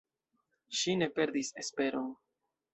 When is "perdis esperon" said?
1.19-2.11